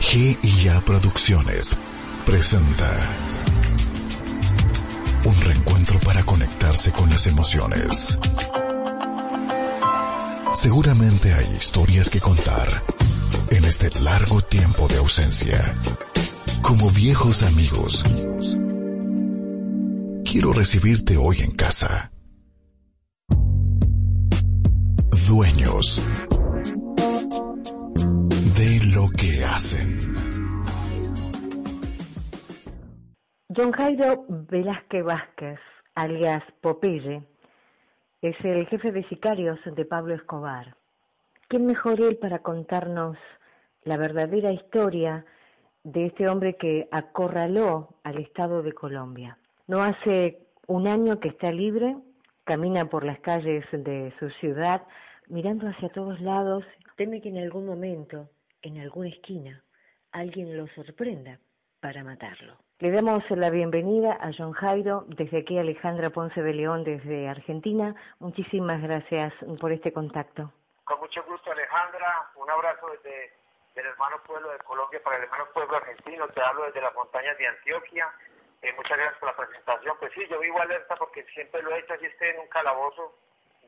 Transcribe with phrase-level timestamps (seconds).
[0.00, 1.76] GIA Producciones
[2.24, 2.90] presenta
[5.24, 8.18] un reencuentro para conectarse con las emociones.
[10.54, 12.68] Seguramente hay historias que contar
[13.50, 15.74] en este largo tiempo de ausencia.
[16.62, 18.04] Como viejos amigos,
[20.24, 22.12] quiero recibirte hoy en casa.
[25.26, 26.00] Dueños
[29.16, 30.12] que hacen.
[33.48, 35.58] Don Jairo Velázquez Vázquez,
[35.94, 37.22] alias Popeye,
[38.20, 40.76] es el jefe de sicarios de Pablo Escobar.
[41.48, 43.16] ¿Quién mejor él para contarnos
[43.84, 45.24] la verdadera historia
[45.84, 49.38] de este hombre que acorraló al Estado de Colombia?
[49.68, 51.96] No hace un año que está libre,
[52.44, 54.82] camina por las calles de su ciudad,
[55.28, 56.64] mirando hacia todos lados,
[56.96, 58.28] teme que en algún momento,
[58.66, 59.62] en alguna esquina,
[60.12, 61.38] alguien lo sorprenda
[61.80, 62.56] para matarlo.
[62.80, 67.94] Le damos la bienvenida a John Jairo, desde aquí Alejandra Ponce de León, desde Argentina.
[68.18, 70.52] Muchísimas gracias por este contacto.
[70.84, 73.32] Con mucho gusto Alejandra, un abrazo desde
[73.76, 77.38] el hermano pueblo de Colombia para el hermano pueblo argentino, te hablo desde las montañas
[77.38, 78.10] de Antioquia.
[78.62, 79.96] Eh, muchas gracias por la presentación.
[80.00, 83.14] Pues sí, yo vivo alerta porque siempre lo he hecho, así esté en un calabozo.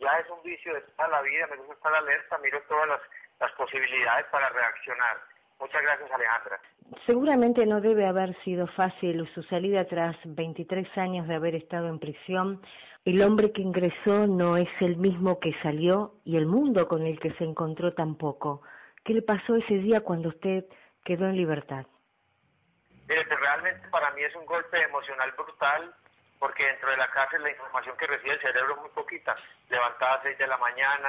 [0.00, 3.00] Ya es un vicio de toda la vida, me gusta estar alerta, miro todas las,
[3.40, 5.16] las posibilidades para reaccionar.
[5.60, 6.60] Muchas gracias, Alejandra.
[7.04, 11.98] Seguramente no debe haber sido fácil su salida tras 23 años de haber estado en
[11.98, 12.62] prisión.
[13.04, 17.18] El hombre que ingresó no es el mismo que salió y el mundo con el
[17.18, 18.62] que se encontró tampoco.
[19.04, 20.64] ¿Qué le pasó ese día cuando usted
[21.04, 21.86] quedó en libertad?
[23.08, 25.94] Mire, pues realmente para mí es un golpe emocional brutal
[26.38, 29.34] porque dentro de la cárcel la información que recibe el cerebro es muy poquita.
[29.68, 31.08] Levantada a las 6 de la mañana,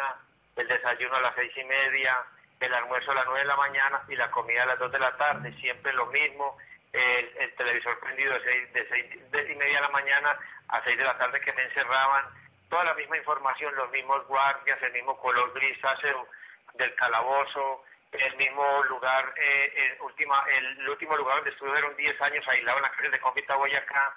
[0.59, 2.17] el desayuno a las seis y media,
[2.59, 4.99] el almuerzo a las 9 de la mañana y la comida a las 2 de
[4.99, 6.57] la tarde, siempre lo mismo,
[6.91, 11.03] el, televisor prendido de 6 de seis, y media de la mañana a 6 de
[11.03, 12.25] la tarde que me encerraban,
[12.69, 16.27] toda la misma información, los mismos guardias, el mismo color grisáceo
[16.75, 22.21] del calabozo, el mismo lugar, eh, el, última, el, último lugar donde estuve fueron 10
[22.21, 24.15] años aislado en la cárcel de Confita Boyacá,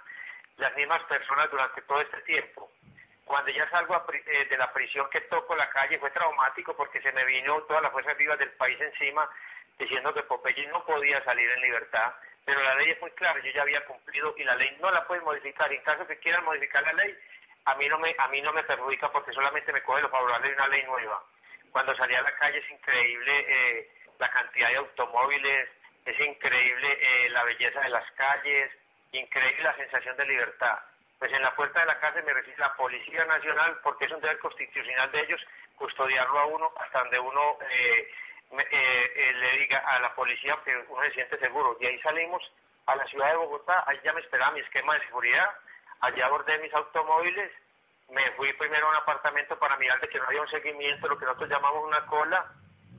[0.57, 2.71] las mismas personas durante todo este tiempo.
[3.25, 7.13] Cuando ya salgo eh, de la prisión que toco la calle fue traumático porque se
[7.13, 9.29] me vino toda la fuerza viva del país encima
[9.79, 12.13] diciendo que Popeye no podía salir en libertad,
[12.45, 15.07] pero la ley es muy clara, yo ya había cumplido y la ley no la
[15.07, 15.73] pueden modificar.
[15.73, 17.17] En caso que quieran modificar la ley,
[17.65, 20.49] a mí no me, a mí no me perjudica porque solamente me coge lo favorable
[20.49, 21.23] de una ley nueva.
[21.71, 25.69] Cuando salí a la calle es increíble eh, la cantidad de automóviles,
[26.05, 28.71] es increíble eh, la belleza de las calles,
[29.13, 30.79] increíble la sensación de libertad
[31.23, 34.21] pues en la puerta de la cárcel me recibe la Policía Nacional porque es un
[34.21, 35.41] deber constitucional de ellos
[35.77, 38.11] custodiarlo a uno hasta donde uno eh,
[38.51, 41.77] eh, eh, le diga a la policía que uno se siente seguro.
[41.79, 42.43] Y ahí salimos
[42.87, 45.49] a la ciudad de Bogotá, ahí ya me esperaba mi esquema de seguridad,
[46.01, 47.53] allá abordé mis automóviles,
[48.11, 51.17] me fui primero a un apartamento para mirar de que no había un seguimiento, lo
[51.17, 52.47] que nosotros llamamos una cola,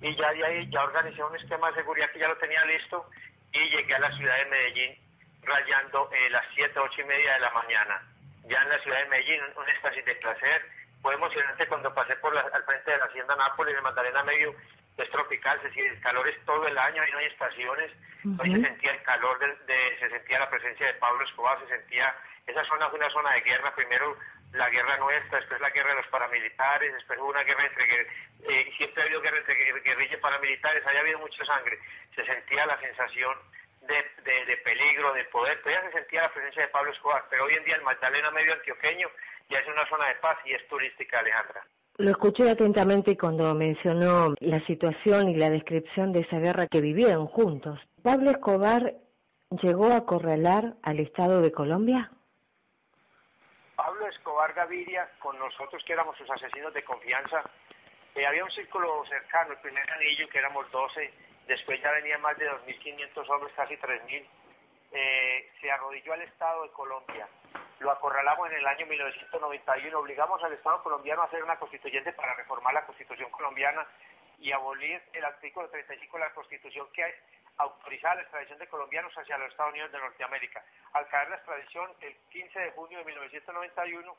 [0.02, 3.06] y ya de ahí ya organizé un esquema de seguridad que ya lo tenía listo
[3.52, 4.98] y llegué a la ciudad de Medellín
[5.42, 8.13] rayando las 7, ocho y media de la mañana
[8.48, 10.66] ya en la ciudad de Medellín, un, éxtasis de placer.
[11.02, 14.56] Fue emocionante cuando pasé por la, al frente de la hacienda Nápoles de Magdalena Medio,
[14.98, 17.92] es tropical, se, el calor es todo el año, y no hay estaciones,
[18.40, 22.16] hoy se sentía el calor, de, se sentía la presencia de Pablo Escobar, se sentía,
[22.46, 24.16] esa zona fue una zona de guerra, primero
[24.54, 28.02] la guerra nuestra, después la guerra de los paramilitares, después hubo una guerra entre,
[28.48, 31.80] eh, siempre ha habido guerra entre guerrillas paramilitares, había habido mucha sangre,
[32.16, 33.36] se sentía la sensación
[33.88, 35.62] de, de, peligro, de poder.
[35.62, 38.54] Todavía se sentía la presencia de Pablo Escobar, pero hoy en día el Magdalena medio
[38.54, 39.10] antioqueño
[39.50, 41.64] ya es una zona de paz y es turística, Alejandra.
[41.98, 47.28] Lo escuché atentamente cuando mencionó la situación y la descripción de esa guerra que vivieron
[47.28, 47.80] juntos.
[48.02, 48.94] ¿Pablo Escobar
[49.62, 52.10] llegó a acorralar al Estado de Colombia?
[53.76, 57.44] Pablo Escobar Gaviria, con nosotros que éramos sus asesinos de confianza,
[58.16, 61.14] eh, había un círculo cercano, el primer anillo, que éramos 12,
[61.48, 64.26] después ya venían más de 2.500 hombres, casi 3.000,
[64.92, 67.28] eh, se arrodilló al Estado de Colombia.
[67.80, 72.36] Lo acorralamos en el año 1991, obligamos al Estado colombiano a hacer una constituyente para
[72.36, 73.86] reformar la constitución colombiana
[74.40, 77.04] y abolir el artículo 35 de la constitución que
[77.58, 80.64] autorizaba la extradición de colombianos hacia los Estados Unidos de Norteamérica.
[80.94, 84.18] Al caer la extradición el 15 de junio de 1991,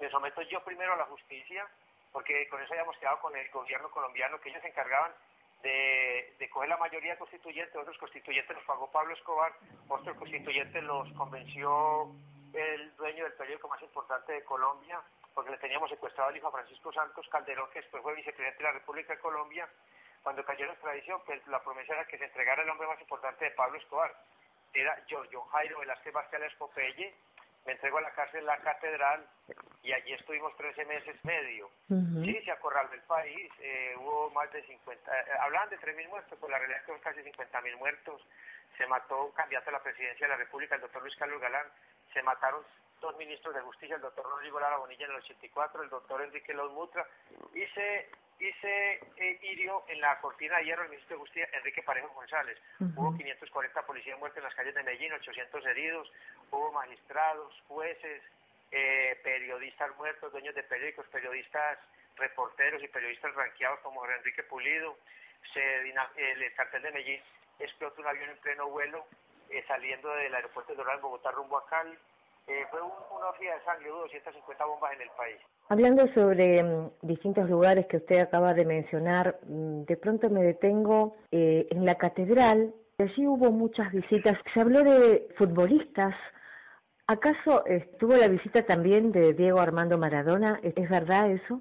[0.00, 1.66] me someto yo primero a la justicia,
[2.12, 5.12] porque con eso habíamos quedado con el gobierno colombiano, que ellos se encargaban
[5.62, 9.52] de, coger la mayoría constituyente, otros constituyentes los pagó Pablo Escobar,
[9.88, 12.10] otros constituyentes los convenció
[12.52, 15.00] el dueño del periódico más importante de Colombia,
[15.34, 18.72] porque le teníamos secuestrado al hijo Francisco Santos Calderón, que después fue vicepresidente de la
[18.72, 19.68] República de Colombia,
[20.22, 23.44] Cuando cayó la extradición, pues la promesa era que se entregara el hombre más importante
[23.44, 24.14] de Pablo Escobar.
[24.72, 27.12] Era Giorgio Jairo Velázquez Vázquez Popeye.
[27.64, 29.24] Me entregó a la cárcel La Catedral
[29.82, 31.70] y allí estuvimos 13 meses medio.
[31.88, 36.38] Sí, se acorraló el país, eh, hubo más de 50, eh, hablaban de 3.000 muertos,
[36.38, 38.22] pues la realidad es que hubo casi 50.000 muertos.
[38.76, 41.66] Se mató un candidato a la presidencia de la República, el doctor Luis Carlos Galán.
[42.12, 42.62] Se mataron
[43.00, 46.54] dos ministros de justicia, el doctor Rodrigo Lara Bonilla en el 84, el doctor Enrique
[46.54, 47.06] Los Mutra,
[47.52, 48.10] y se,
[48.42, 52.08] y se eh, hirió en la cortina de hierro el ministro de justicia, Enrique Parejo
[52.08, 52.58] González.
[52.80, 56.12] Hubo 540 policías muertos en las calles de Medellín, 800 heridos,
[56.50, 58.20] hubo magistrados, jueces,
[58.72, 61.78] eh, periodistas muertos, dueños de periódicos, periodistas
[62.16, 64.98] reporteros y periodistas ranqueados como Enrique Pulido.
[65.54, 67.20] Se, el cartel de Medellín
[67.60, 69.06] explotó un avión en pleno vuelo
[69.50, 71.96] eh, saliendo del aeropuerto de Doral, Bogotá, rumbo a Cali.
[72.46, 75.36] Eh, fue una orgía de sangre, hubo 250 bombas en el país.
[75.68, 81.16] Hablando sobre mm, distintos lugares que usted acaba de mencionar, mm, de pronto me detengo
[81.30, 82.74] eh, en la catedral.
[82.98, 84.36] Allí hubo muchas visitas.
[84.52, 86.14] Se habló de futbolistas.
[87.06, 90.60] ¿Acaso estuvo la visita también de Diego Armando Maradona?
[90.62, 91.60] ¿Es verdad eso?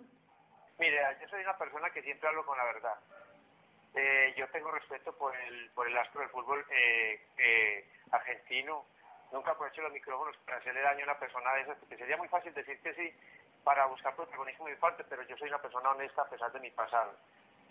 [0.80, 2.96] Mire, yo soy una persona que siempre hablo con la verdad.
[3.94, 8.86] Eh, yo tengo respeto por el, por el astro del fútbol eh, argentino,
[9.32, 12.28] nunca aprovecho los micrófonos para hacerle daño a una persona de esas, porque sería muy
[12.28, 13.14] fácil decir que sí
[13.64, 16.72] para buscar protagonismo muy fuerte, pero yo soy una persona honesta a pesar de mi
[16.72, 17.14] pasado.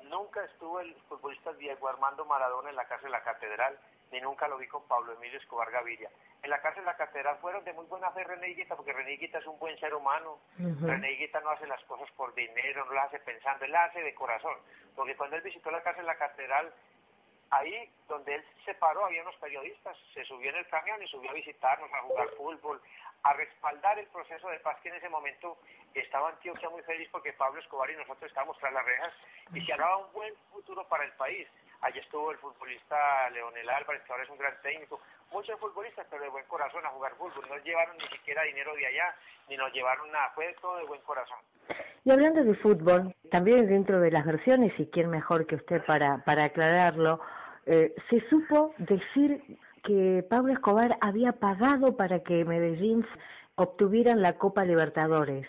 [0.04, 3.78] Nunca estuvo el futbolista Diego Armando Maradona en la cárcel de la Catedral,
[4.12, 6.10] ni nunca lo vi con Pablo Emilio Escobar Gaviria.
[6.42, 9.12] En la cárcel de la Catedral fueron de muy buena fe René Higuita, porque René
[9.12, 10.38] Higuita es un buen ser humano.
[10.56, 14.02] René Higuita no hace las cosas por dinero, no las hace pensando, él las hace
[14.02, 14.56] de corazón.
[14.96, 16.72] Porque cuando él visitó la cárcel de la Catedral,
[17.50, 21.30] ahí donde él se paró había unos periodistas, se subió en el camión y subió
[21.30, 22.80] a visitarnos, a jugar fútbol,
[23.22, 25.58] a respaldar el proceso de paz que en ese momento
[25.94, 29.12] estaba Antioquia muy feliz porque Pablo Escobar y nosotros estábamos tras las rejas
[29.52, 31.46] y se hablaba un buen futuro para el país.
[31.82, 35.00] Allí estuvo el futbolista Leonel Álvarez, que ahora es un gran técnico.
[35.32, 37.48] Muchos futbolistas, pero de buen corazón a jugar fútbol.
[37.48, 39.14] No llevaron ni siquiera dinero de allá,
[39.48, 40.30] ni nos llevaron nada.
[40.34, 41.38] Fue todo de buen corazón.
[42.04, 46.18] Y hablando de fútbol, también dentro de las versiones, y quién mejor que usted para,
[46.24, 47.20] para aclararlo,
[47.66, 49.42] eh, se supo decir
[49.84, 53.06] que Pablo Escobar había pagado para que Medellín
[53.56, 55.46] obtuvieran la Copa Libertadores.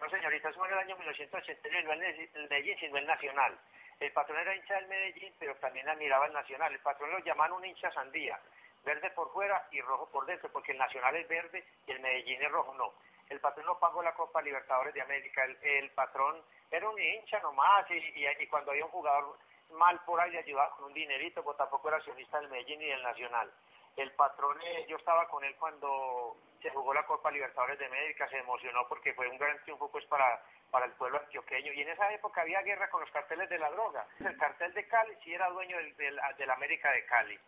[0.00, 3.58] No, señorita, eso fue en el año 1989, no el Medellín, sino el Nacional.
[4.00, 6.72] El patrón era hincha del Medellín, pero también admiraba el Nacional.
[6.72, 8.38] El patrón lo llamaban un hincha sandía,
[8.84, 12.42] verde por fuera y rojo por dentro, porque el Nacional es verde y el Medellín
[12.42, 12.92] es rojo, no.
[13.28, 16.36] El patrón no pagó la Copa Libertadores de América, el, patrón
[16.70, 19.38] era un hincha nomás y, y cuando había un jugador
[19.74, 23.02] mal por ahí ayudaba con un dinerito, pues tampoco era accionista del Medellín ni del
[23.02, 23.50] Nacional.
[23.96, 28.28] El patrón, eh, yo estaba con él cuando se jugó la Copa Libertadores de América,
[28.28, 31.72] se emocionó porque fue un gran triunfo pues para, para el pueblo antioqueño.
[31.72, 34.06] Y en esa época había guerra con los carteles de la droga.
[34.18, 37.38] El cartel de Cali sí era dueño del, del, América de Cali.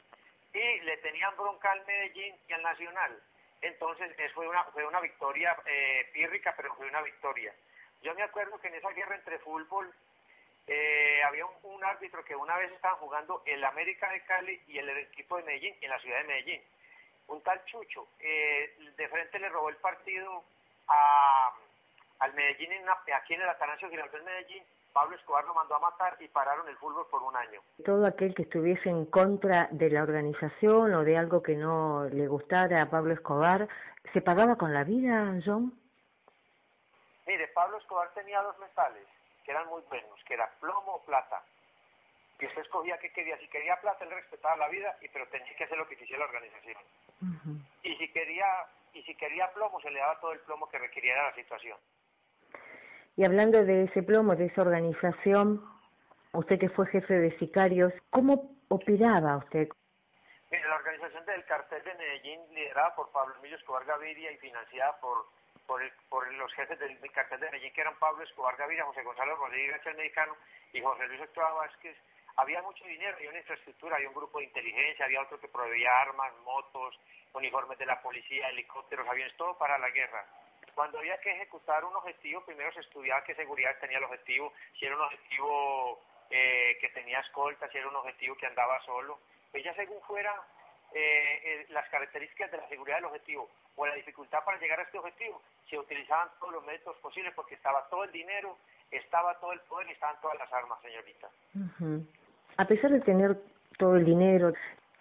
[0.53, 3.23] Y le tenían bronca al Medellín y al Nacional.
[3.63, 7.55] Entonces, eso fue una, fue una victoria eh, pírrica, pero fue una victoria.
[8.03, 9.93] Yo me acuerdo que en esa guerra entre fútbol
[10.67, 14.89] eh, había un, árbitro que una vez estaban jugando el América de Cali y el,
[14.89, 16.61] equipo de Medellín en la ciudad de Medellín.
[17.29, 20.43] Un tal Chucho, eh, de frente le robó el partido
[20.89, 21.53] a,
[22.19, 26.17] al Medellín, en aquí en el Atanasio Girardot Medellín, Pablo Escobar lo mandó a matar
[26.21, 27.61] y pararon el fútbol por un año.
[27.85, 32.27] Todo aquel que estuviese en contra de la organización o de algo que no le
[32.27, 33.69] gustara a Pablo Escobar,
[34.13, 35.79] ¿se pagaba con la vida, John?
[37.27, 39.07] Mire, Pablo Escobar tenía dos metales
[39.47, 41.41] que eran muy buenos, que era plomo o plata.
[42.41, 43.39] Y usted escogía qué quería.
[43.39, 46.19] Si quería plata, él respetaba la vida, y pero tenía que hacer lo que quisiera
[46.19, 46.83] la organización.
[47.83, 48.47] Y si quería
[48.93, 51.79] y si quería plomo, se le daba todo el plomo que requiriera la situación.
[53.17, 55.63] Y hablando de ese plomo, de esa organización,
[56.33, 59.69] usted que fue jefe de sicarios, ¿cómo operaba usted?
[60.51, 64.99] Mire, la organización del cartel de Medellín, liderada por Pablo Emilio Escobar Gaviria y financiada
[65.01, 65.27] por
[65.67, 69.37] por, por los jefes del, cartel de Medellín, que eran Pablo Escobar Gaviria, José Gonzalo
[69.37, 70.37] Rodríguez, el mexicano,
[70.73, 71.97] y José Luis Estrada Vázquez,
[72.37, 76.01] había mucho dinero, había una infraestructura, había un grupo de inteligencia, había otro que proveía
[76.01, 76.99] armas, motos,
[77.33, 80.27] uniformes de la policía, helicópteros, aviones, todo para la guerra.
[80.75, 84.85] Cuando había que ejecutar un objetivo, primero se estudiaba qué seguridad tenía el objetivo, si
[84.85, 89.19] era un objetivo eh, que tenía escolta, si era un objetivo que andaba solo.
[89.51, 90.35] Pues ya según fuera
[90.95, 94.83] eh, eh, las características de la seguridad del objetivo o la dificultad para llegar a
[94.85, 98.57] este objetivo, se utilizaban todos los métodos posibles porque estaba todo el dinero,
[98.91, 101.29] estaba todo el poder y estaban todas las armas, señorita.
[102.57, 103.37] A pesar de tener
[103.79, 104.53] todo el dinero,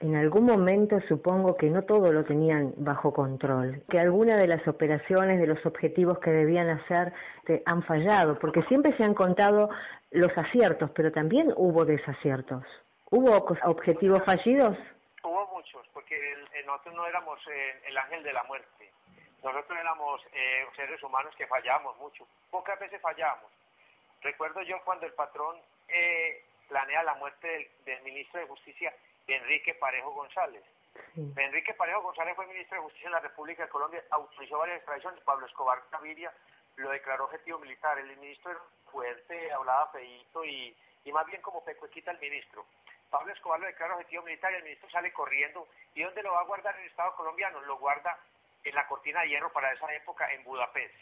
[0.01, 4.67] en algún momento supongo que no todo lo tenían bajo control, que alguna de las
[4.67, 7.13] operaciones, de los objetivos que debían hacer,
[7.45, 9.69] te han fallado, porque siempre se han contado
[10.11, 12.63] los aciertos, pero también hubo desaciertos.
[13.09, 14.77] ¿Hubo objetivos fallidos?
[16.05, 18.91] Porque nosotros no éramos eh, el ángel de la muerte.
[19.43, 22.27] Nosotros éramos eh, seres humanos que fallamos mucho.
[22.51, 23.51] Pocas veces fallamos.
[24.21, 25.57] Recuerdo yo cuando el patrón
[25.87, 28.93] eh, planea la muerte del ministro de Justicia
[29.25, 30.63] Enrique Parejo González.
[31.15, 35.23] Enrique Parejo González fue ministro de Justicia en la República de Colombia, autorizó varias extradiciones.
[35.23, 36.31] Pablo Escobar Gaviria
[36.75, 37.97] lo declaró objetivo militar.
[37.97, 42.63] El ministro era fuerte, hablaba feíto y, y más bien como pecuequita el ministro.
[43.15, 45.69] Pablo Escobar lo declaró objetivo militar y el ministro sale corriendo.
[45.93, 47.61] ¿Y dónde lo va a guardar el Estado colombiano?
[47.61, 48.19] Lo guarda
[48.65, 50.93] en la cortina de hierro para esa época en Budapest.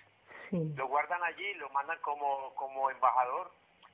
[0.52, 3.52] Lo guardan allí, lo mandan como, como embajador.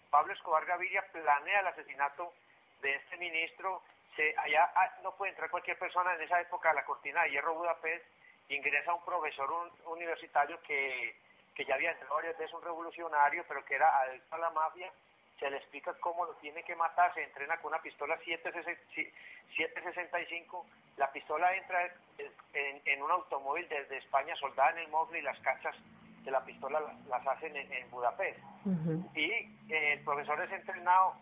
[0.10, 2.34] Pablo Escobar Gaviria planea el asesinato
[2.82, 3.82] de este ministro
[4.38, 7.56] allá ah, no puede entrar cualquier persona en esa época a la cortina de hierro
[7.56, 8.06] Budapest,
[8.50, 11.16] ingresa un profesor universitario que,
[11.56, 14.92] que ya había entrado varias veces un revolucionario, pero que era adicto a la mafia,
[15.40, 20.66] se le explica cómo lo tiene que matar, se entrena con una pistola 765,
[20.98, 21.92] la pistola entra
[22.54, 25.76] en, un automóvil desde España soldada en el móvil y las cachas
[26.24, 28.40] de la pistola las, hacen en, Budapest.
[29.16, 31.16] Y eh, el profesor es entrenado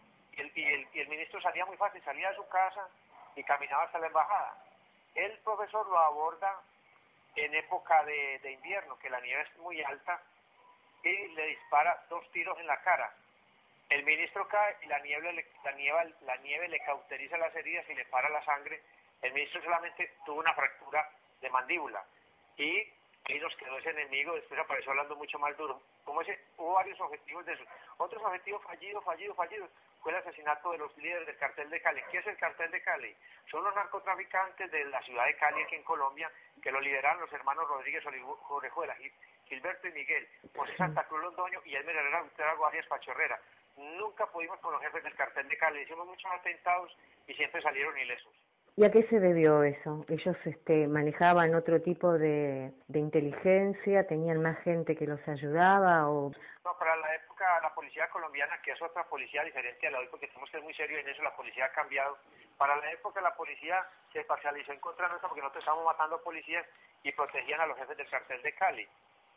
[0.56, 2.88] y el, ministro salía muy fácil, salía de su casa
[3.36, 4.56] y caminaba hasta la embajada.
[5.16, 6.62] El profesor lo aborda
[7.36, 10.22] en época de, invierno, que la nieve es muy alta,
[11.04, 13.12] y le dispara dos tiros en la cara.
[13.90, 18.82] El ministro cae y la nieve, le cauteriza las heridas y le para la sangre.
[19.22, 21.10] El ministro solamente tuvo una fractura
[21.42, 22.04] de mandíbula.
[22.58, 22.84] Y
[23.26, 25.82] ahí nos quedó ese enemigo, después apareció hablando mucho más duro.
[26.04, 27.64] Como ese, hubo varios objetivos de eso.
[27.98, 29.70] Otros objetivos fallidos, fallidos, fallidos
[30.02, 32.02] fue el asesinato de los líderes del cartel de Cali.
[32.12, 33.16] ¿Qué es el cartel de Cali?
[33.50, 36.30] Son los narcotraficantes de la ciudad de Cali, aquí en Colombia,
[36.62, 38.96] que lo lideraron los hermanos Rodríguez Orejuela,
[39.46, 43.40] Gilberto y Miguel, José Santa Cruz Londoño y Elmer Herrera Gutiérrez Arias Pachorrera.
[43.78, 46.96] Nunca pudimos con los jefes del cartel de Cali, hicimos muchos atentados
[47.28, 48.34] y siempre salieron ilesos.
[48.76, 50.06] ¿Y a qué se debió eso?
[50.08, 54.06] ¿Ellos este, manejaban otro tipo de, de inteligencia?
[54.06, 56.08] ¿Tenían más gente que los ayudaba?
[56.10, 56.32] O...
[56.64, 60.08] No, para la época la policía colombiana, que es otra policía diferente a la hoy,
[60.12, 62.20] porque tenemos que ser muy serios en eso, la policía ha cambiado.
[62.56, 66.66] Para la época la policía se parcializó en contra nuestra porque nosotros estábamos matando policías
[67.02, 68.88] y protegían a los jefes del cartel de Cali.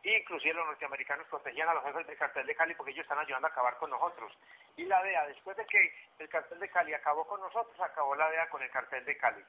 [0.03, 3.49] Inclusive los norteamericanos protegían a los jefes del cartel de Cali porque ellos están ayudando
[3.49, 4.33] a acabar con nosotros.
[4.77, 8.31] Y la DEA, después de que el cartel de Cali acabó con nosotros, acabó la
[8.31, 9.45] DEA con el cartel de Cali.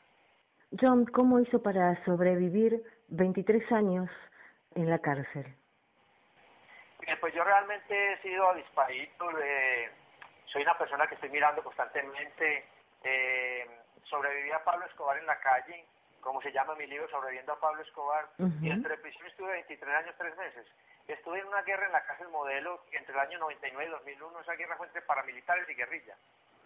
[0.80, 4.10] John, ¿cómo hizo para sobrevivir 23 años
[4.76, 5.56] en la cárcel?
[7.20, 9.30] pues yo realmente he sido avispadito,
[10.46, 12.66] soy una persona que estoy mirando constantemente.
[13.04, 13.66] Eh,
[14.04, 15.86] sobreviví a Pablo Escobar en la calle,
[16.22, 18.30] como se llama mi libro, Sobreviviendo a Pablo Escobar,
[18.62, 20.66] y entre prisión estuve 23 años, 3 meses.
[21.08, 24.54] Estuve en una guerra en la cárcel modelo entre el año 99 y 2001, esa
[24.54, 26.16] guerra fue entre paramilitares y guerrilla,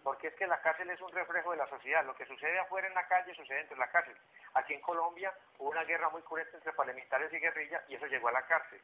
[0.04, 2.86] porque es que la cárcel es un reflejo de la sociedad, lo que sucede afuera
[2.86, 4.16] en la calle sucede dentro de la cárcel.
[4.54, 8.28] Aquí en Colombia hubo una guerra muy cruenta entre paramilitares y guerrilla y eso llegó
[8.28, 8.80] a la cárcel.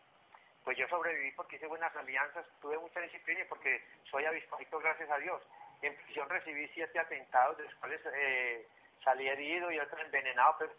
[0.65, 5.11] Pues yo sobreviví porque hice buenas alianzas, tuve mucha disciplina y porque soy avispadito, gracias
[5.11, 5.43] a Dios.
[5.83, 8.67] En prisión recibí siete atentados, de los cuales eh,
[9.05, 10.73] salí herido y otro envenenado, pero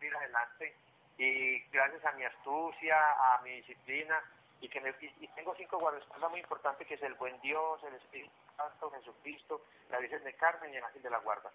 [0.00, 0.74] ir adelante.
[1.18, 2.96] Y gracias a mi astucia,
[3.34, 4.20] a mi disciplina,
[4.60, 7.94] y que me, y tengo cinco guardaespaldas muy importantes, que es el buen Dios, el
[7.94, 11.50] Espíritu Santo, Jesucristo, la Virgen de Carmen y el Ángel de la Guarda.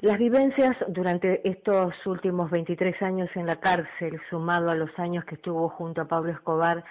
[0.00, 5.34] Las vivencias durante estos últimos 23 años en la cárcel, sumado a los años que
[5.34, 6.84] estuvo junto a Pablo Escobar,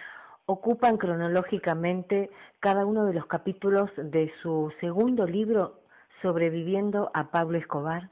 [0.45, 5.79] ocupan cronológicamente cada uno de los capítulos de su segundo libro,
[6.21, 8.09] Sobreviviendo a Pablo Escobar.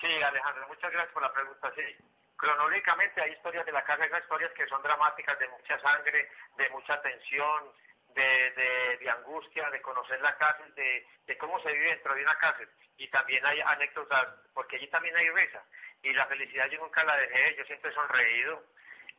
[0.00, 1.72] Sí, Alejandro, muchas gracias por la pregunta.
[1.74, 1.96] Sí,
[2.36, 6.68] cronológicamente hay historias de la cárcel, hay historias que son dramáticas, de mucha sangre, de
[6.70, 7.72] mucha tensión,
[8.14, 12.36] de, de, angustia, de conocer la cárcel, de, de, cómo se vive dentro de una
[12.38, 12.68] cárcel.
[12.98, 15.62] Y también hay anécdotas, porque allí también hay risa.
[16.02, 18.62] Y la felicidad yo nunca la dejé, yo siempre he sonreído,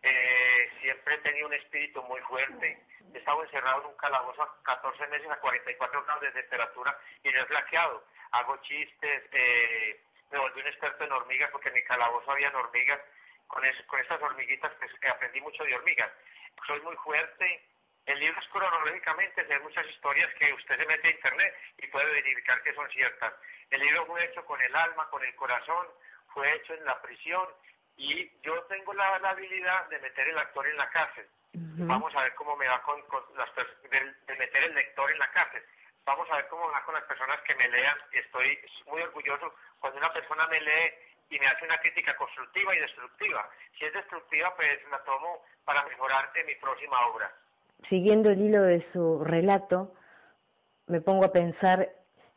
[0.02, 2.84] eh, siempre he tenido un espíritu muy fuerte.
[3.14, 7.30] He estado encerrado en un calabozo a 14 meses a 44 grados de temperatura y
[7.30, 8.04] no he flaqueado.
[8.32, 13.00] Hago chistes, eh, me volví un experto en hormigas porque en mi calabozo había hormigas.
[13.48, 16.12] Con, con estas hormiguitas pues, aprendí mucho de hormigas.
[16.66, 17.64] Soy muy fuerte.
[18.06, 22.10] El libro es cronológicamente, hay muchas historias que usted se mete a internet y puede
[22.10, 23.34] verificar que son ciertas.
[23.70, 25.88] El libro fue hecho con el alma, con el corazón,
[26.34, 27.46] fue hecho en la prisión
[27.98, 31.28] y yo tengo la, habilidad de meter el actor en la cárcel.
[31.54, 33.04] Vamos a ver cómo me va con,
[33.36, 35.64] las de, de, meter el lector en la cárcel.
[36.08, 37.98] Vamos a ver cómo va con las personas que me lean.
[38.14, 40.88] Estoy muy orgulloso cuando una persona me lee
[41.30, 43.48] y me hace una crítica constructiva y destructiva.
[43.78, 47.30] Si es destructiva, pues la tomo para mejorar en mi próxima obra.
[47.90, 49.94] Siguiendo el hilo de su relato,
[50.88, 51.90] me pongo a pensar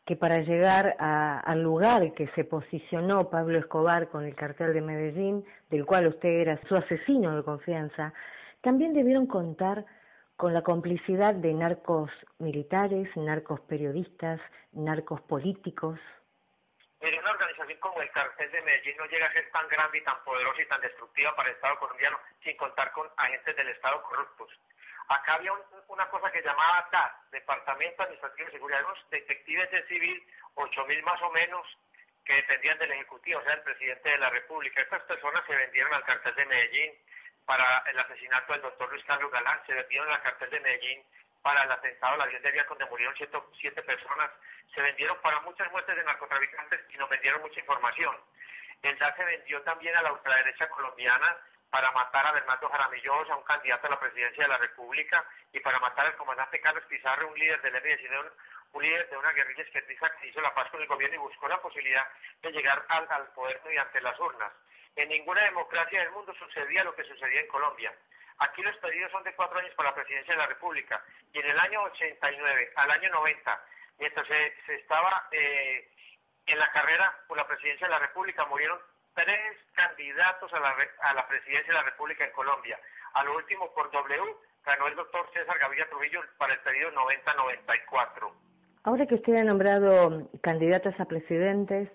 [0.05, 5.45] que para llegar al lugar que se posicionó Pablo Escobar con el cartel de Medellín,
[5.69, 8.13] del cual usted era su asesino de confianza,
[8.61, 9.85] también debieron contar
[10.41, 15.99] con la complicidad de narcos militares, narcos periodistas, narcos políticos.
[16.99, 20.03] Mire, una organización como el cartel de Medellín no llega a ser tan grande y
[20.03, 24.01] tan poderosa y tan destructiva para el Estado colombiano sin contar con agentes del Estado
[24.01, 24.49] corruptos.
[25.09, 25.53] Acá había
[25.87, 30.23] una cosa que llamaba DAS, Departamento Administrativo de Seguridad, unos detectives de civil,
[30.55, 31.67] ocho mil más o menos,
[32.25, 34.81] que dependían del Ejecutivo, o sea, del presidente de la República.
[34.81, 36.93] Estas personas se vendieron al cartel de Medellín,
[37.51, 41.03] para el asesinato del doctor Luis Carlos Galán, se vendieron en la cartel de Medellín
[41.41, 43.13] para el atentado al avión de Vía donde murieron
[43.59, 44.31] siete, personas,
[44.73, 48.15] se vendieron para muchas muertes de narcotraficantes y nos vendieron mucha información.
[48.81, 51.35] El DA se vendió también a la ultraderecha colombiana
[51.69, 55.59] para matar a Bernardo Jaramillo, a un candidato a la presidencia de la República, y
[55.59, 58.31] para matar al comandante Carlos Pizarro, un líder del M-19,
[58.71, 61.49] un líder de una guerrilla izquierdista que hizo la paz con el gobierno y buscó
[61.49, 62.07] la posibilidad
[62.43, 64.53] de llegar al, al poder mediante las urnas.
[64.95, 67.93] En ninguna democracia del mundo sucedía lo que sucedía en Colombia.
[68.39, 71.03] Aquí los pedidos son de cuatro años para la presidencia de la República.
[71.33, 73.65] Y en el año 89 al año 90,
[73.99, 75.87] mientras se, estaba eh,
[76.47, 78.79] en la carrera por la presidencia de la República, murieron
[79.13, 82.79] tres candidatos a la, a la presidencia de la República en Colombia.
[83.13, 88.31] A lo último, por W, ganó el doctor César Gaviria Trujillo para el periodo 90-94.
[88.83, 91.89] Ahora que usted ha nombrado candidatos a presidentes,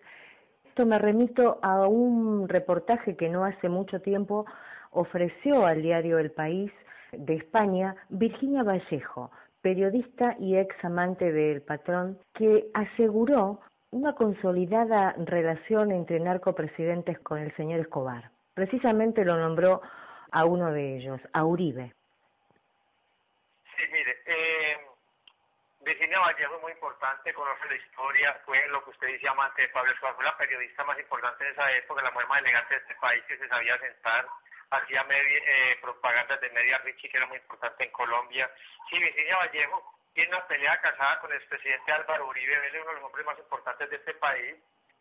[0.85, 4.45] me remito a un reportaje que no hace mucho tiempo
[4.91, 6.71] ofreció al diario El País
[7.13, 9.31] de España Virginia Vallejo,
[9.63, 17.55] periodista y ex amante del patrón, que aseguró una consolidada relación entre narcopresidentes con el
[17.57, 18.31] señor Escobar.
[18.55, 19.81] Precisamente lo nombró
[20.33, 21.95] a uno de ellos, a Uribe.
[23.77, 24.77] Sí, mire, eh,
[25.87, 29.69] Virginia Vallejo es muy importante, conoce la historia, fue lo que usted dice amante de
[29.69, 32.81] Pablo Escobar, fue la periodista más importante en esa época, la mujer más elegante de
[32.81, 34.27] este país que se sabía sentar,
[34.71, 38.51] hacía media, eh, propaganda de media Richie que era muy importante en Colombia.
[38.91, 42.97] Sí, Virginia Vallejo tiene una pelea casada con el expresidente Álvaro Uribe Vélez, uno de
[42.97, 44.57] los hombres más importantes de este país.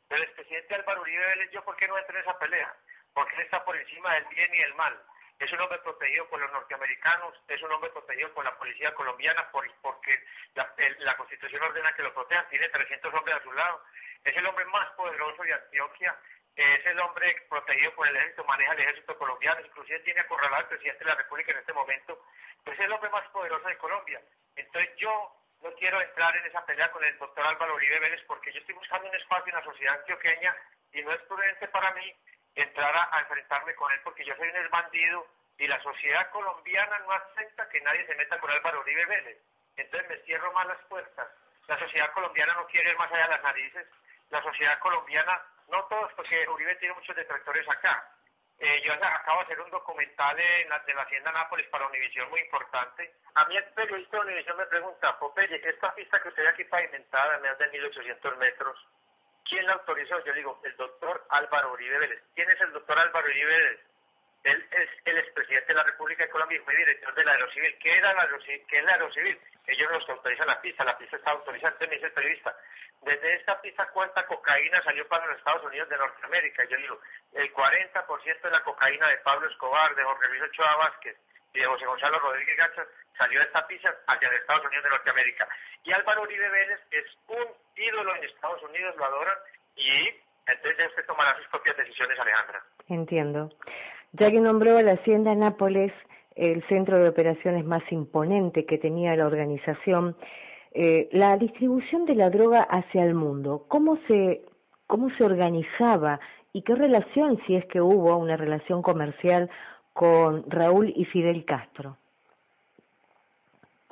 [0.07, 2.71] Pero el expresidente Álvaro Uribe Vélez, ¿yo por qué no entra en esa pelea?
[3.11, 5.01] Porque él está por encima del bien y del mal
[5.39, 9.49] es un hombre protegido por los norteamericanos, es un hombre protegido por la policía colombiana
[9.51, 13.83] porque la, constitución ordena que lo protejan, tiene 300 hombres a su lado,
[14.23, 16.15] es el hombre más poderoso de Antioquia,
[16.55, 20.69] es el hombre protegido por el ejército, maneja el ejército colombiano, inclusive tiene acorralado al
[20.69, 22.21] presidente de la República en este momento,
[22.65, 24.21] es el hombre más poderoso de Colombia.
[24.55, 28.53] Entonces yo no quiero entrar en esa pelea con el doctor Álvaro Uribe Vélez porque
[28.53, 30.55] yo estoy buscando un espacio en la sociedad antioqueña
[30.93, 32.15] y no es prudente para mí
[32.55, 37.11] entrar a, enfrentarme con él porque yo soy un bandido y la sociedad colombiana no
[37.11, 39.37] acepta que nadie se meta con Álvaro Uribe Vélez.
[39.77, 41.27] Entonces me cierro más las puertas.
[41.67, 43.87] La sociedad colombiana no quiere ir más allá de las narices.
[44.29, 48.11] La sociedad colombiana, no todos, porque Uribe tiene muchos detractores acá.
[48.57, 52.29] Eh, yo acabo de hacer un documental en la, de la Hacienda Nápoles para Univisión
[52.29, 53.13] muy importante.
[53.33, 56.63] A mí el periodista de Univisión me pregunta, Popeye, esta pista que usted ve aquí
[56.65, 58.87] pavimentada, más de 1800 metros,
[59.47, 60.23] ¿Quién la autorizó?
[60.25, 62.23] Yo digo, el doctor Álvaro Uribe Vélez.
[62.33, 63.79] ¿Quién es el doctor Álvaro Uribe Vélez?
[64.43, 67.77] Él es el expresidente de la República de Colombia y fue director de la Aerocivil.
[67.79, 68.65] ¿Qué, era la Aerocivil?
[68.67, 69.39] ¿Qué es la Aerocivil?
[69.67, 71.73] Ellos los autorizan la pista, la pista está autorizada.
[71.73, 72.55] Entonces me dice el periodista,
[73.01, 76.63] desde esta pista, ¿cuánta cocaína salió para los Estados Unidos de Norteamérica?
[76.69, 76.99] Yo digo,
[77.33, 81.17] el 40% de la cocaína de Pablo Escobar, de Jorge Luis Ochoa Vázquez
[81.55, 82.83] y de José Gonzalo Rodríguez Gacha
[83.17, 85.47] salió de esta pista hacia los Estados Unidos de Norteamérica.
[85.83, 89.37] Y Álvaro Uribe Vélez es un ídolo en Estados Unidos, lo adoran,
[89.75, 90.09] y
[90.47, 92.63] entonces usted tomará sus propias decisiones, Alejandra.
[92.89, 93.49] Entiendo.
[94.13, 95.91] Ya que nombró a la Hacienda Nápoles
[96.35, 100.17] el centro de operaciones más imponente que tenía la organización,
[100.73, 104.41] eh, la distribución de la droga hacia el mundo, ¿cómo se,
[104.87, 106.19] ¿cómo se organizaba
[106.51, 109.49] y qué relación, si es que hubo una relación comercial
[109.95, 111.97] con Raúl y Fidel Castro?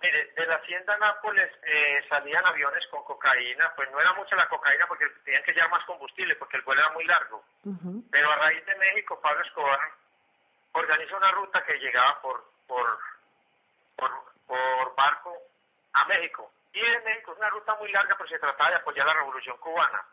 [0.01, 4.49] Mire, de la hacienda Nápoles eh, salían aviones con cocaína, pues no era mucha la
[4.49, 7.41] cocaína porque tenían que llevar más combustible porque el vuelo era muy largo.
[8.11, 9.79] Pero a raíz de México, Pablo Escobar
[10.73, 12.85] organizó una ruta que llegaba por, por,
[13.95, 15.37] por, barco
[15.93, 16.51] a México.
[16.73, 19.55] Y en México es una ruta muy larga, pero se trataba de apoyar la revolución
[19.59, 20.03] cubana.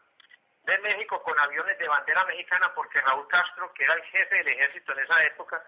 [0.65, 4.49] De México con aviones de bandera mexicana, porque Raúl Castro, que era el jefe del
[4.49, 5.65] ejército en esa época,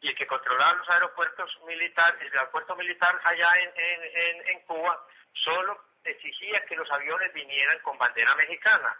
[0.00, 5.04] y el que controlaba los aeropuertos militares, el aeropuerto militar allá en, en, en, Cuba,
[5.32, 8.96] solo exigía que los aviones vinieran con bandera mexicana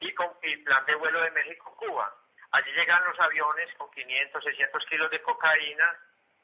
[0.00, 2.14] y con el plan de vuelo de México-Cuba.
[2.50, 5.96] Allí llegaban los aviones con 500, 600 kilos de cocaína,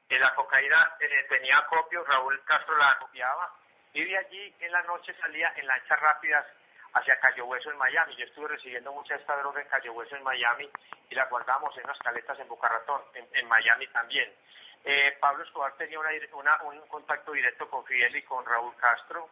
[0.09, 3.55] que la cocaína eh, tenía acopio, Raúl Castro la acopiaba,
[3.92, 6.46] y de allí en la noche salía en lanchas rápidas
[6.94, 8.16] hacia Cayo Hueso en Miami.
[8.16, 10.68] Yo estuve recibiendo mucha esta droga en Cayo Hueso en Miami
[11.09, 14.33] y la guardamos en unas caletas en Boca Ratón, en, Miami también.
[14.85, 19.29] Eh, Pablo Escobar tenía un contacto directo con Fidel y con Raúl Castro.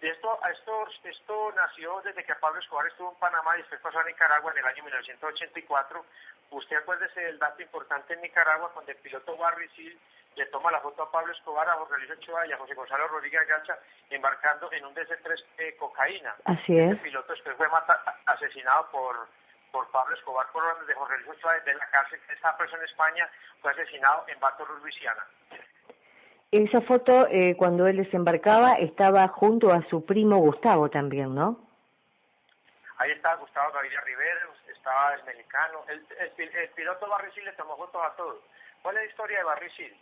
[0.00, 4.04] Esto, esto, esto nació desde que Pablo Escobar estuvo en Panamá y después pasó a
[4.04, 6.04] Nicaragua en el año 1984.
[6.50, 9.98] Usted acuérdese del dato importante en Nicaragua cuando el piloto Barry Seal
[10.36, 13.08] le toma la foto a Pablo Escobar, a José Luis Ochoa y a José Gonzalo
[13.08, 13.78] Rodríguez Gacha
[14.10, 16.34] embarcando en un DC-3 de cocaína.
[16.44, 16.90] Así es.
[16.90, 17.66] El piloto después fue
[18.26, 19.16] asesinado por,
[19.72, 22.84] por Pablo Escobar por orden de José Luis Ochoa desde la cárcel estaba preso en
[22.84, 23.28] España,
[23.60, 25.24] fue asesinado en Bato Luisiana.
[26.52, 31.60] Esa foto, eh, cuando él desembarcaba, estaba junto a su primo Gustavo también, ¿no?
[32.98, 34.40] Ahí estaba Gustavo Gaviria Rivera,
[34.72, 35.82] estaba el mexicano.
[35.88, 36.06] El,
[36.38, 38.38] el, piloto Barrisil le tomó fotos a todos.
[38.82, 39.96] ¿Cuál es la historia de Barrisil?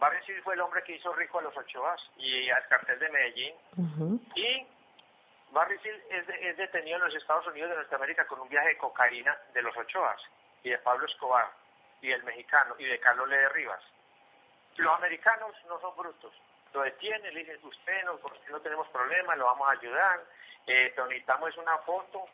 [0.00, 3.54] Barrisil fue el hombre que hizo rico a los Ochoas y al cartel de Medellín.
[4.34, 4.66] Y
[5.52, 9.36] Barrisil es, es, detenido en los Estados Unidos de Norteamérica con un viaje de cocaína
[9.52, 10.20] de los Ochoas
[10.64, 11.50] y de Pablo Escobar
[12.00, 13.82] y el mexicano y de Carlos Lede Rivas.
[14.76, 16.32] Los americanos no son brutos.
[16.72, 18.18] Lo detienen, le dicen, usted no,
[18.50, 20.24] no tenemos problema, lo vamos a ayudar,
[20.66, 22.26] eh, necesitamos una foto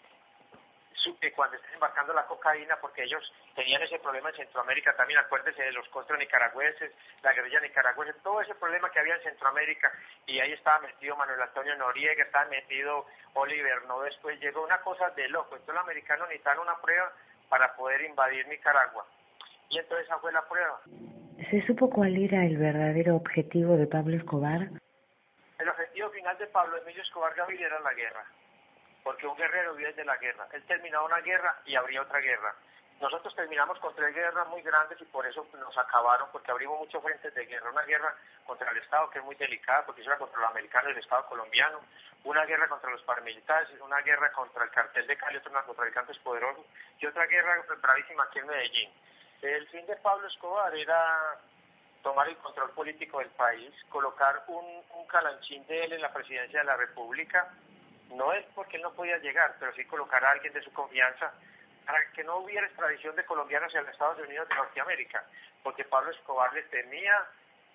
[1.35, 3.23] cuando estén embarcando la cocaína, porque ellos
[3.55, 6.92] tenían ese problema en Centroamérica también, acuérdense de los contra nicaragüenses,
[7.23, 9.92] la guerrilla nicaragüense, todo ese problema que había en Centroamérica,
[10.27, 15.11] y ahí estaba metido Manuel Antonio Noriega, estaba metido Oliver, no después llegó una cosa
[15.11, 17.12] de loco, entonces los americanos necesitan una prueba
[17.49, 19.07] para poder invadir Nicaragua,
[19.69, 20.81] y entonces esa fue la prueba.
[21.51, 24.69] ¿Se supo cuál era el verdadero objetivo de Pablo Escobar?
[25.59, 28.25] El objetivo final de Pablo Emilio Escobar Gaviria era la guerra
[29.07, 30.49] porque un guerrero vive de la guerra.
[30.53, 32.53] Él terminó una guerra y habría otra guerra.
[33.01, 37.01] Nosotros terminamos con tres guerras muy grandes y por eso nos acabaron, porque abrimos muchos
[37.01, 37.71] frentes de guerra.
[37.71, 38.12] Una guerra
[38.45, 40.99] contra el Estado, que es muy delicada, porque es una contra los americanos y el
[40.99, 41.83] Estado colombiano.
[42.25, 46.66] Una guerra contra los paramilitares, una guerra contra el cartel de Cali, otro narcotraficantes poderosos.
[46.99, 48.90] Y otra guerra bravísima aquí en Medellín.
[49.40, 51.38] El fin de Pablo Escobar era
[52.03, 56.59] tomar el control político del país, colocar un, un calanchín de él en la presidencia
[56.59, 57.53] de la República,
[58.11, 61.33] no es porque él no podía llegar, pero sí colocar a alguien de su confianza
[61.85, 65.25] para que no hubiera extradición de colombianos hacia los Estados Unidos de Norteamérica,
[65.62, 67.27] porque Pablo Escobar le temía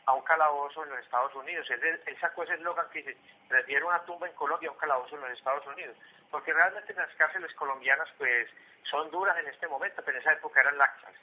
[0.06, 1.70] a un calabozo en los Estados Unidos.
[1.70, 3.18] Él, sacó ese eslogan que dice,
[3.48, 5.96] prefiero una tumba en Colombia a un calabozo en los Estados Unidos,
[6.30, 8.50] porque realmente las cárceles colombianas pues
[8.90, 11.14] son duras en este momento, pero en esa época eran laxas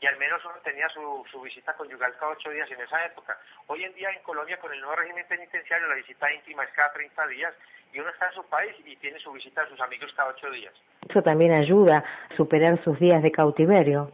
[0.00, 3.38] y al menos uno tenía su, su visita conyugal cada ocho días en esa época.
[3.66, 6.92] Hoy en día en Colombia con el nuevo régimen penitenciario la visita íntima es cada
[6.92, 7.54] 30 días
[7.96, 10.50] y uno está en su país y tiene su visita a sus amigos cada ocho
[10.50, 10.74] días.
[11.08, 14.12] Eso también ayuda a superar sus días de cautiverio.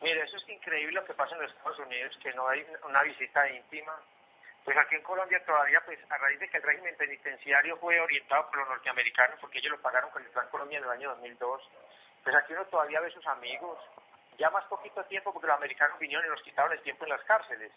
[0.00, 3.02] Mire, eso es increíble lo que pasa en los Estados Unidos, que no hay una
[3.02, 3.92] visita íntima.
[4.64, 8.46] Pues aquí en Colombia todavía, pues a raíz de que el régimen penitenciario fue orientado
[8.46, 11.68] por los norteamericanos, porque ellos lo pagaron con el Plan Colombia en el año 2002,
[12.22, 13.76] pues aquí uno todavía ve sus amigos,
[14.38, 17.24] ya más poquito tiempo porque los americanos vinieron y nos quitaron el tiempo en las
[17.24, 17.72] cárceles.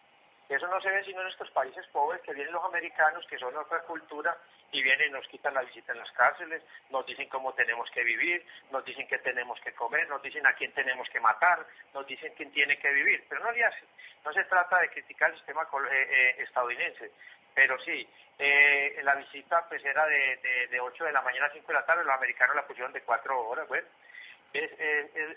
[0.49, 3.55] Eso no se ve sino en estos países pobres que vienen los americanos, que son
[3.57, 4.37] otra cultura,
[4.71, 8.03] y vienen y nos quitan la visita en las cárceles, nos dicen cómo tenemos que
[8.03, 12.05] vivir, nos dicen qué tenemos que comer, nos dicen a quién tenemos que matar, nos
[12.07, 13.25] dicen quién tiene que vivir.
[13.27, 13.85] Pero no hace.
[14.23, 17.11] No se trata de criticar el sistema eh, eh, estadounidense,
[17.53, 18.07] pero sí,
[18.37, 21.73] eh, la visita pues era de, de, de 8 de la mañana a 5 de
[21.73, 23.87] la tarde, los americanos la pusieron de 4 horas, bueno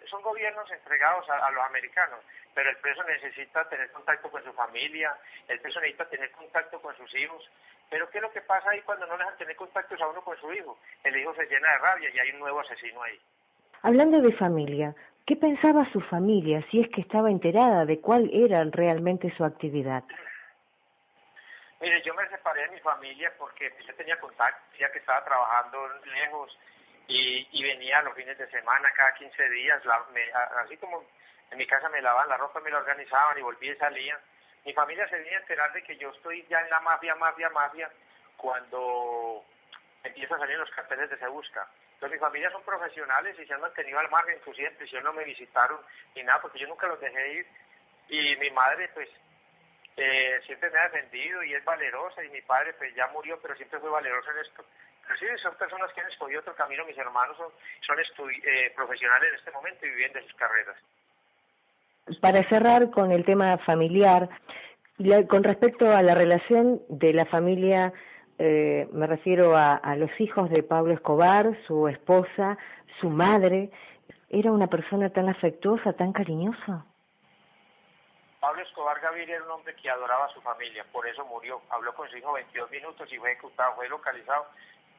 [0.09, 2.21] son gobiernos entregados a, los americanos,
[2.55, 5.17] pero el preso necesita tener contacto con su familia,
[5.49, 7.49] el preso necesita tener contacto con sus hijos.
[7.89, 10.37] Pero ¿qué es lo que pasa ahí cuando no dejan tener contactos a uno con
[10.39, 10.79] su hijo?
[11.05, 13.19] El hijo se llena de rabia y hay un nuevo asesino ahí.
[13.83, 14.95] Hablando de familia,
[15.27, 20.05] ¿qué pensaba su familia si es que estaba enterada de cuál era realmente su actividad?
[21.81, 25.89] Mire, yo me separé de mi familia porque yo tenía contacto, ya que estaba trabajando
[26.05, 26.59] lejos
[27.09, 29.83] y, venía los fines de semana, cada 15 días,
[30.63, 31.03] así como
[31.51, 34.19] en mi casa me lavaban la ropa, me la organizaban y volví y salía.
[34.65, 37.49] Mi familia se venía a enterar de que yo estoy ya en la mafia, mafia,
[37.51, 37.91] mafia,
[38.37, 39.45] cuando
[40.05, 41.67] empiezan a salir los carteles de Se Busca.
[41.95, 45.13] Entonces, mi familia son profesionales y se han mantenido al margen, inclusive en prisión no
[45.13, 45.81] me visitaron
[46.15, 47.47] ni nada, porque yo nunca los dejé ir.
[48.09, 49.09] Y mi madre, pues,
[49.97, 53.55] eh, siempre me ha defendido y es valerosa, y mi padre, pues, ya murió, pero
[53.55, 54.65] siempre fue valeroso en esto.
[55.19, 59.35] Sí, son personas que han escogido otro camino, mis hermanos son, son eh, profesionales en
[59.35, 60.77] este momento y viven de sus carreras.
[62.21, 64.29] Para cerrar con el tema familiar,
[65.29, 67.93] con respecto a la relación de la familia
[68.43, 72.57] eh, me refiero a, a los hijos de Pablo Escobar, su esposa,
[72.99, 73.71] su madre.
[74.31, 76.87] ¿Era una persona tan afectuosa, tan cariñosa?
[78.41, 81.61] Pablo Escobar Gaviria era un hombre que adoraba a su familia, por eso murió.
[81.69, 84.47] Habló con su hijo 22 minutos y fue ejecutado, fue localizado,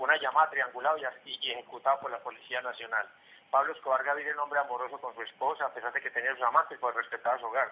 [0.04, 3.08] una llamada triangulada y, ejecutado por la Policía Nacional.
[3.50, 6.44] Pablo Escobar Gaviria un hombre amoroso con su esposa, a pesar de que tenía sus
[6.44, 7.72] amantes, pues respetaba su hogar.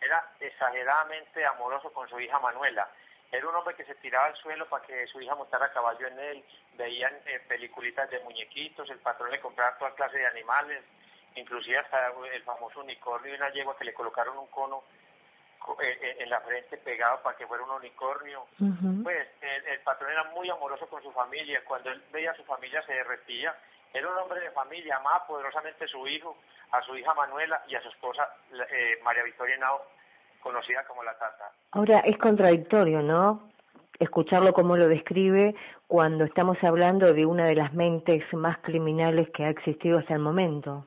[0.00, 2.88] Era exageradamente amoroso con su hija Manuela.
[3.30, 6.06] Era un hombre que se tiraba al suelo para que su hija montara a caballo
[6.06, 6.44] en él.
[6.74, 10.82] Veían eh, peliculitas de muñequitos, el patrón le compraba toda clase de animales,
[11.34, 14.82] inclusive hasta el famoso unicornio y una yegua que le colocaron un cono
[16.18, 18.46] en la frente pegado para que fuera un unicornio.
[19.02, 21.62] Pues el, el, patrón era muy amoroso con su familia.
[21.64, 23.54] Cuando él veía a su familia se derretía
[23.92, 26.36] era un hombre de familia, amaba poderosamente a su hijo,
[26.72, 29.82] a su hija Manuela y a su esposa eh, María Victoria Henao,
[30.42, 31.50] conocida como la Tata.
[31.72, 33.48] Ahora, es contradictorio, ¿no?
[33.98, 35.54] Escucharlo como lo describe
[35.86, 40.20] cuando estamos hablando de una de las mentes más criminales que ha existido hasta el
[40.20, 40.86] momento.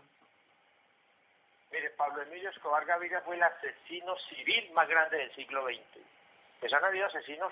[1.92, 6.06] Pablo Emilio Escobar Gaviria fue el asesino civil más grande del siglo XX.
[6.60, 7.52] Pues han habido asesinos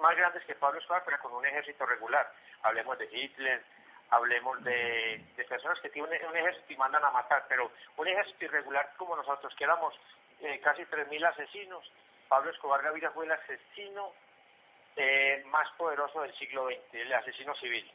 [0.00, 2.30] más grandes que Pablo Escobar, pero con un ejército regular.
[2.62, 3.62] Hablemos de Hitler,
[4.10, 8.44] hablemos de, de personas que tienen un, ejército y mandan a matar, pero un ejército
[8.44, 9.94] irregular como nosotros, que éramos
[10.40, 11.90] eh, casi 3.000 asesinos,
[12.28, 14.12] Pablo Escobar Gaviria fue el asesino
[14.96, 17.90] eh, más poderoso del siglo XX, el asesino civil.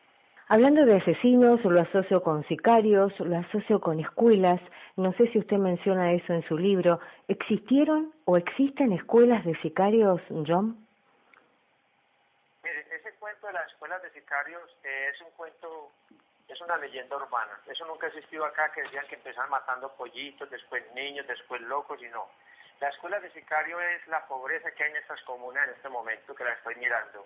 [0.50, 4.62] Hablando de asesinos, lo asocio con sicarios, lo asocio con escuelas.
[4.96, 7.02] No sé si usted menciona eso en su libro.
[7.28, 10.88] ¿Existieron o existen escuelas de sicarios, John?
[12.64, 15.92] Mire, ese cuento de las escuelas de sicarios eh, es un cuento
[16.48, 17.60] es una leyenda urbana.
[17.68, 22.02] Eso nunca ha existido acá, que decían que empezaron matando pollitos, después niños, después locos,
[22.02, 22.30] y no.
[22.80, 26.34] La escuela de sicario es la pobreza que hay en estas comunas en este momento,
[26.34, 27.26] que la estoy mirando.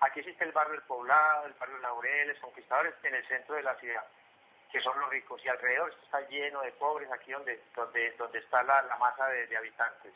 [0.00, 3.74] Aquí existe el barrio El Poblado, el barrio Laureles, Conquistadores, en el centro de la
[3.76, 4.04] ciudad,
[4.72, 8.62] que son los ricos, y alrededor está lleno de pobres, aquí donde, donde, donde está
[8.62, 10.12] la, la masa de, habitantes.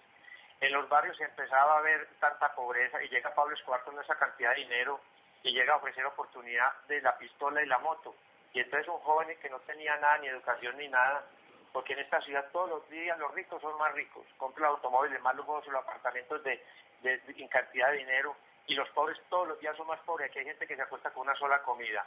[0.61, 4.17] En los barrios se empezaba a ver tanta pobreza y llega Pablo Escobar con esa
[4.17, 5.01] cantidad de dinero
[5.43, 8.15] y llega a ofrecer oportunidad de la pistola y la moto.
[8.55, 11.25] Y entonces un joven que no tenía nada, ni educación ni nada,
[11.73, 15.35] porque en esta ciudad todos los días los ricos son más ricos, compran automóviles más
[15.35, 16.65] lujosos, los apartamentos de,
[17.03, 18.35] de, en cantidad de dinero,
[18.67, 21.11] y los pobres todos los días son más pobres, aquí hay gente que se acuesta
[21.11, 22.07] con una sola comida.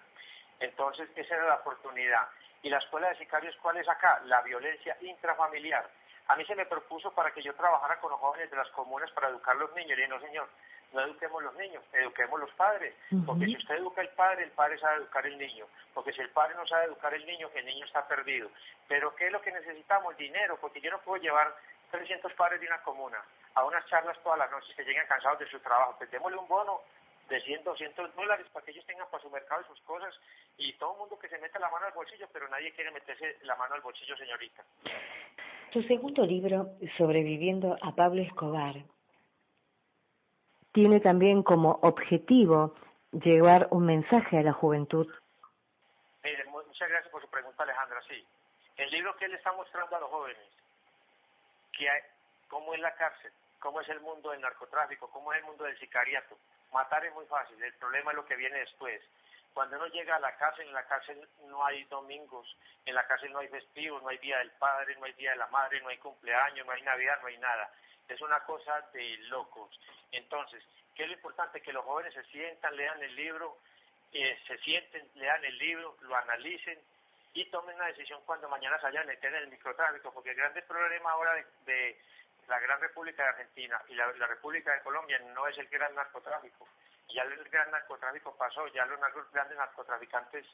[0.60, 2.28] Entonces, esa era la oportunidad.
[2.64, 4.22] ¿Y la escuela de sicarios cuál es acá?
[4.26, 5.88] La violencia intrafamiliar.
[6.28, 9.12] A mí se me propuso para que yo trabajara con los jóvenes de las comunas
[9.12, 9.98] para educar a los niños.
[9.98, 10.50] Y no, señor,
[10.92, 12.96] no eduquemos los niños, eduquemos los padres.
[13.12, 13.26] Uh -huh.
[13.26, 15.68] Porque si usted educa al padre, el padre sabe educar el niño.
[15.94, 18.50] Porque si el padre no sabe educar el niño, el niño está perdido.
[18.88, 20.18] Pero ¿qué es lo que necesitamos?
[20.18, 21.56] Dinero, porque yo no puedo llevar
[21.92, 23.24] 300 padres de una comuna
[23.58, 25.96] a unas charlas todas las noches que lleguen cansados de su trabajo.
[25.98, 26.82] Pues démosle un bono
[27.28, 30.14] de 100, 200 dólares para que ellos tengan para su mercado y sus cosas
[30.58, 33.40] y todo el mundo que se meta la mano al bolsillo, pero nadie quiere meterse
[33.44, 34.64] la mano al bolsillo, señorita.
[35.74, 36.68] Su segundo libro,
[36.98, 38.76] Sobreviviendo a Pablo Escobar,
[40.72, 42.76] tiene también como objetivo
[43.12, 45.08] llevar un mensaje a la juventud.
[46.24, 48.02] Mire, muchas gracias por su pregunta, Alejandra.
[48.08, 48.24] Sí,
[48.78, 50.48] el libro que él está mostrando a los jóvenes,
[51.74, 52.02] que hay,
[52.48, 55.78] cómo es la cárcel, cómo es el mundo del narcotráfico, cómo es el mundo del
[55.80, 56.38] sicariato.
[56.72, 59.02] Matar es muy fácil, el problema es lo que viene después.
[59.54, 63.32] Cuando uno llega a la cárcel, en la cárcel no hay domingos, en la cárcel
[63.32, 65.90] no hay festivos, no hay día del padre, no hay día de la madre, no
[65.90, 67.72] hay cumpleaños, no hay navidad, no hay nada.
[68.08, 69.80] Es una cosa de locos.
[70.12, 71.62] Entonces, ¿qué es lo importante?
[71.62, 73.58] Que los jóvenes se sientan, lean el libro,
[74.14, 76.80] eh, se sienten, lean el libro, lo analicen
[77.34, 80.38] y tomen una decisión cuando mañana se vayan a meter en el microtráfico, porque el
[80.38, 81.34] grande problema ahora
[81.66, 82.00] de
[82.48, 86.68] la Gran República de Argentina y la, República de Colombia no es el gran narcotráfico.
[87.14, 89.00] Ya el gran narcotráfico pasó, ya los
[89.32, 90.46] grandes narcotraficantes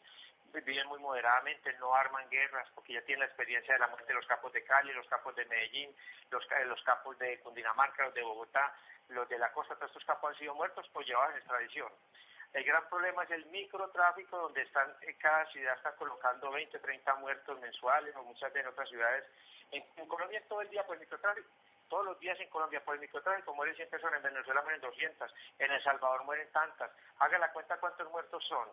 [0.53, 4.13] viven muy moderadamente, no arman guerras, porque ya tienen la experiencia de la muerte de
[4.13, 5.95] los capos de Cali, los capos de Medellín,
[6.29, 8.75] los, los capos de Cundinamarca, los de Bogotá,
[9.09, 11.91] los de la costa, todos estos capos han sido muertos pues llevados en extradición.
[12.53, 17.59] El gran problema es el microtráfico, donde están cada ciudad está colocando 20, 30 muertos
[17.59, 19.25] mensuales, o muchas de en otras ciudades.
[19.71, 21.49] En, en Colombia todo el día el microtráfico
[21.93, 25.31] todos los días en Colombia por el microtráfico mueren 100 personas, en Venezuela mueren 200,
[25.59, 26.89] en El Salvador mueren tantas.
[27.19, 28.67] Haga la cuenta cuántos muertos son.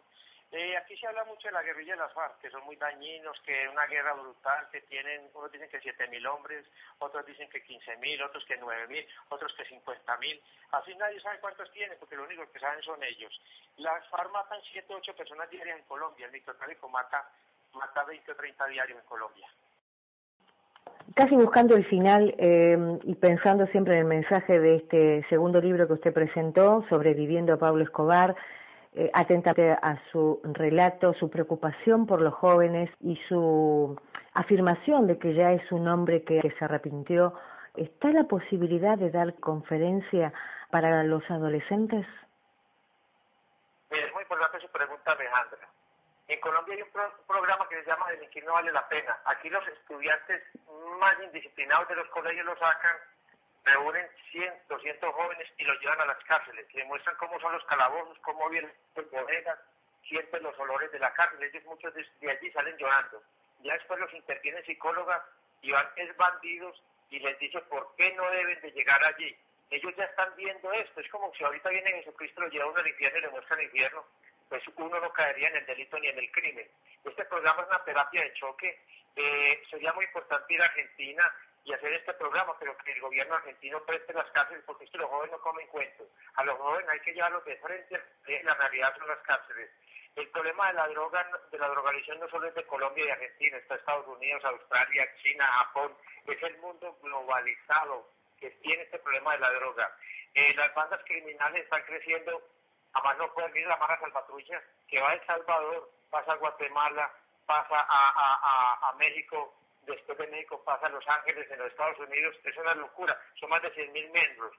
[0.50, 3.38] Eh, aquí se habla mucho de la guerrilla de las FARC, que son muy dañinos,
[3.42, 6.66] que es una guerra brutal, que tienen, unos dicen que 7.000 hombres,
[6.98, 10.40] otros dicen que 15.000, otros que 9.000, otros que 50.000.
[10.72, 13.38] Así nadie sabe cuántos tienen, porque lo único que saben son ellos.
[13.76, 17.30] Las FARC matan 7 o 8 personas diarias en Colombia, el microtráfico mata,
[17.74, 19.46] mata 20 o 30 diarios en Colombia
[21.14, 25.87] casi buscando el final eh, y pensando siempre en el mensaje de este segundo libro
[25.87, 28.37] que usted presentó, Sobreviviendo a Pablo Escobar,
[28.92, 33.96] eh, atentamente a su relato, su preocupación por los jóvenes y su
[34.35, 37.35] afirmación de que ya es un hombre que, se arrepintió.
[37.77, 40.33] ¿Está la posibilidad de dar conferencia
[40.70, 42.07] para los adolescentes?
[43.90, 45.68] es muy importante su pregunta, Alejandra.
[46.30, 46.90] En Colombia hay un,
[47.26, 49.18] programa que se llama Delinquir no vale la pena.
[49.24, 50.40] Aquí los estudiantes
[51.00, 52.96] más indisciplinados de los colegios lo sacan
[53.64, 57.64] reúnen 100, 200 jóvenes y los llevan a las cárceles, le muestran cómo son los
[57.64, 59.58] calabozos, cómo vienen las bodegas,
[60.08, 63.20] sienten los olores de la cárcel, ellos muchos de, allí salen llorando.
[63.64, 65.22] Ya después los intervienen psicólogas
[65.62, 69.36] y van es bandidos y les dice por qué no deben de llegar allí.
[69.68, 72.86] Ellos ya están viendo esto, es como si ahorita viene Jesucristo, lo lleva uno al
[72.86, 74.04] infierno y le muestra el infierno,
[74.50, 76.68] pues uno no caería en el delito ni en el crimen.
[77.04, 78.84] Este programa es una terapia de choque,
[79.14, 81.32] eh, sería muy importante ir a Argentina
[81.64, 84.98] y hacer este programa, pero que el gobierno argentino preste las cárceles, porque es que
[84.98, 86.08] los jóvenes no comen cuentos.
[86.34, 88.02] A los jóvenes hay que llevarlos de frente,
[88.42, 89.70] la realidad son las cárceles.
[90.16, 93.56] El problema de la droga, de la drogadicción no solo es de Colombia y Argentina,
[93.56, 95.94] está Estados Unidos, Australia, China, Japón,
[96.26, 98.10] es el mundo globalizado
[98.40, 99.96] que tiene este problema de la droga.
[100.34, 102.42] Eh, las bandas criminales están creciendo,
[102.92, 107.11] además no pueden ir la Mara Salvatrucha, que va a El Salvador, pasa a Guatemala,
[107.46, 109.55] pasa a, a, a México,
[109.87, 113.50] después de México pasa a Los Ángeles, en los Estados Unidos, es una locura, son
[113.50, 114.53] más de 100.000 miembros.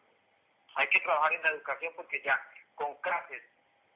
[0.75, 2.39] Hay que trabajar en la educación porque ya
[2.75, 3.41] con cárcel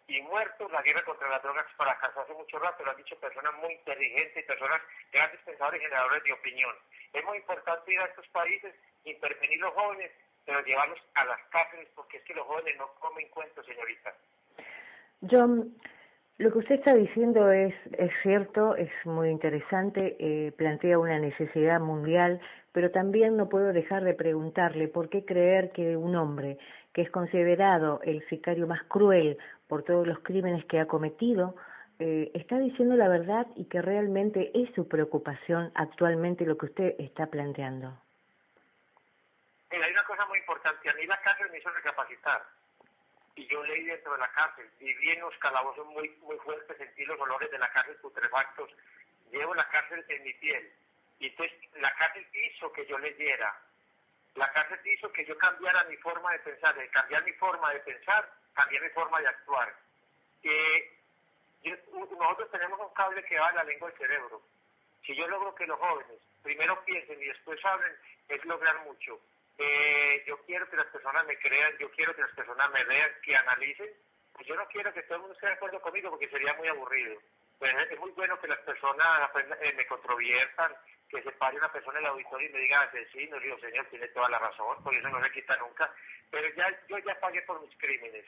[0.08, 3.54] y muertos la guerra contra las drogas fracasó hace mucho rato, lo han dicho personas
[3.56, 6.76] muy inteligentes, personas grandes pensadores y generadores de opinión.
[7.12, 10.12] Es muy importante ir a estos países, intervenir los jóvenes,
[10.46, 14.14] pero llevarlos a las cárceles porque es que los jóvenes no comen cuentos, señorita.
[15.30, 15.76] John,
[16.38, 21.80] lo que usted está diciendo es, es cierto, es muy interesante, eh, plantea una necesidad
[21.80, 22.42] mundial,
[22.74, 26.58] pero también no puedo dejar de preguntarle por qué creer que un hombre
[26.94, 31.56] que es considerado el sicario más cruel por todos los crímenes que ha cometido,
[32.00, 36.96] eh, está diciendo la verdad y que realmente es su preocupación actualmente lo que usted
[37.00, 37.98] está planteando.
[39.76, 40.90] Mira, hay una cosa muy importante.
[40.90, 42.42] A mí la cárcel me hizo recapacitar
[43.36, 47.04] y yo leí dentro de la cárcel, viví en unos calabozos muy, muy fuertes, sentí
[47.04, 48.72] los olores de la cárcel putrefactos,
[49.30, 50.72] llevo la cárcel en mi piel.
[51.20, 53.54] Y entonces la cárcel hizo que yo leyera,
[54.36, 57.80] la cárcel hizo que yo cambiara mi forma de pensar, de cambiar mi forma de
[57.82, 59.76] pensar, cambiar mi forma de actuar.
[60.44, 61.00] Eh,
[61.92, 64.42] nosotros tenemos un cable que va a la lengua del cerebro.
[65.06, 67.94] Si yo logro que los jóvenes primero piensen y después hablen,
[68.30, 69.20] es lograr mucho.
[69.58, 73.12] Eh, yo quiero que las personas me crean, yo quiero que las personas me vean,
[73.24, 73.90] que analicen.
[74.34, 76.68] Pues yo no quiero que todo el mundo esté de acuerdo conmigo porque sería muy
[76.68, 77.22] aburrido.
[77.58, 79.30] Pues es muy bueno que las personas
[79.62, 80.74] eh, me controviertan,
[81.08, 84.08] que se pare una persona en el auditorio y me diga asesino, digo, señor, tiene
[84.10, 85.90] toda la razón, porque eso no se quita nunca.
[86.30, 88.26] Pero ya yo ya pagué por mis crímenes.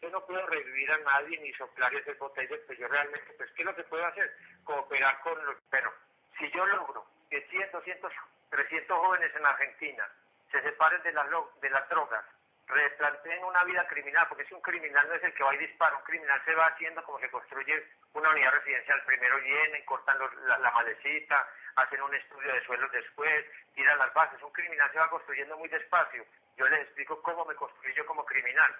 [0.00, 3.62] Yo no puedo revivir a nadie ni soplar ese botella, pues yo realmente, pues, ¿qué
[3.62, 4.34] es lo que puedo hacer?
[4.64, 5.56] Cooperar con los...
[5.68, 5.92] Pero
[6.38, 8.12] si yo logro que 100, 200,
[8.48, 10.10] 300 jóvenes en Argentina
[10.50, 11.26] se separen de las,
[11.60, 12.24] de las drogas,
[12.66, 15.96] replanteen una vida criminal, porque si un criminal no es el que va y dispara,
[15.96, 17.84] un criminal se va haciendo como se construye
[18.14, 19.02] una unidad residencial.
[19.04, 24.42] Primero llenen, cortan la, la, malecita, hacen un estudio de suelos después, tiran las bases.
[24.42, 26.24] Un criminal se va construyendo muy despacio.
[26.56, 28.74] Yo les explico cómo me construyo yo como criminal.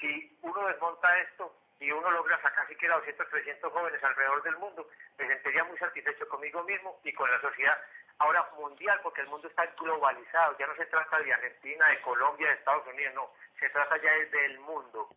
[0.00, 4.88] Si uno desmonta esto y uno logra sacar siquiera 200, 300 jóvenes alrededor del mundo,
[5.18, 7.78] me sentiría muy satisfecho conmigo mismo y con la sociedad
[8.18, 12.48] ahora mundial, porque el mundo está globalizado, ya no se trata de Argentina, de Colombia,
[12.48, 15.08] de Estados Unidos, no, se trata ya del mundo.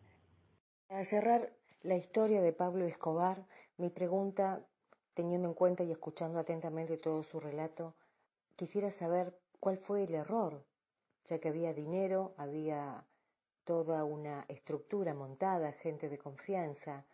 [0.88, 3.36] Para cerrar la historia de Pablo Escobar,
[3.76, 4.60] mi pregunta,
[5.14, 7.94] teniendo en cuenta y escuchando atentamente todo su relato,
[8.56, 10.64] quisiera saber cuál fue el error,
[11.24, 13.04] ya que había dinero, había
[13.64, 17.04] toda una estructura montada, gente de confianza,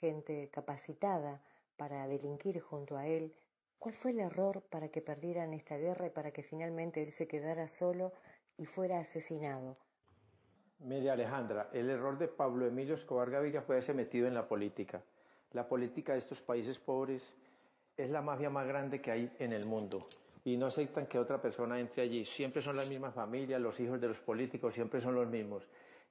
[0.00, 1.42] gente capacitada
[1.76, 3.34] para delinquir junto a él,
[3.84, 7.28] ¿Cuál fue el error para que perdieran esta guerra y para que finalmente él se
[7.28, 8.14] quedara solo
[8.56, 9.76] y fuera asesinado?
[10.78, 15.02] Mire Alejandra, el error de Pablo Emilio Escobar Gaviria fue haberse metido en la política.
[15.52, 17.22] La política de estos países pobres
[17.98, 20.08] es la mafia más grande que hay en el mundo
[20.46, 22.24] y no aceptan que otra persona entre allí.
[22.24, 25.62] Siempre son las mismas familias, los hijos de los políticos siempre son los mismos.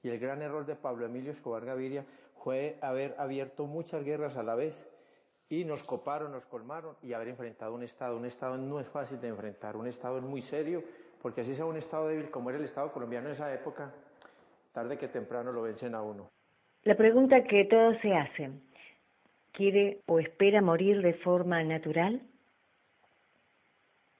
[0.03, 2.05] Y el gran error de Pablo Emilio Escobar Gaviria
[2.43, 4.76] fue haber abierto muchas guerras a la vez
[5.49, 8.17] y nos coparon, nos colmaron y haber enfrentado un Estado.
[8.17, 10.83] Un Estado no es fácil de enfrentar, un Estado es muy serio,
[11.21, 13.93] porque así sea un Estado débil como era el Estado colombiano en esa época,
[14.73, 16.29] tarde que temprano lo vencen a uno.
[16.83, 18.61] La pregunta que todos se hacen,
[19.51, 22.21] ¿quiere o espera morir de forma natural?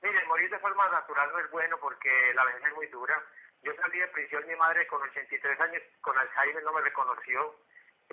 [0.02, 3.16] Mire, morir de forma natural no es bueno porque la vejez es muy dura.
[3.64, 7.56] Yo salí de prisión, mi madre con 83 años con Alzheimer no me reconoció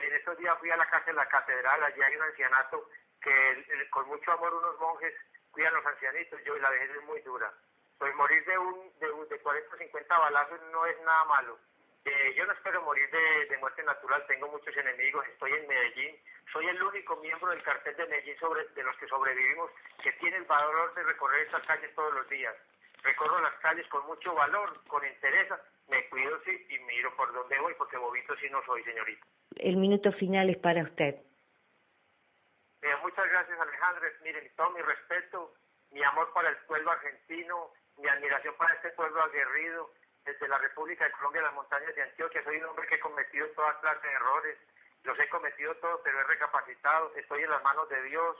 [0.00, 2.88] En estos días fui a la casa de la catedral, allí hay un ancianato
[3.20, 5.14] que con mucho amor unos monjes
[5.50, 7.52] cuidan a los ancianitos, yo y la vejez es muy dura.
[7.98, 11.58] Pues morir de un de, de 40 o 50 balazos no es nada malo.
[12.06, 16.16] Eh, yo no espero morir de, de, muerte natural, tengo muchos enemigos, estoy en Medellín,
[16.50, 19.70] soy el único miembro del cartel de Medellín sobre, de los que sobrevivimos
[20.02, 22.56] que tiene el valor de recorrer estas calles todos los días.
[23.02, 25.48] Recorro las calles con mucho valor, con interés,
[25.90, 29.26] me cuido sí, y miro por dónde voy, porque bobito sí no soy, señorita.
[29.56, 31.16] El minuto final es para usted.
[32.82, 34.08] Eh, muchas gracias, Alejandro.
[34.22, 35.54] Miren, todo mi respeto,
[35.90, 39.92] mi amor para el pueblo argentino, mi admiración para este pueblo aguerrido,
[40.24, 42.42] desde la República de Colombia, las montañas de Antioquia.
[42.44, 44.58] Soy un hombre que he cometido todas clases de errores,
[45.02, 48.36] los he cometido todos, pero he recapacitado, estoy en las manos de Dios,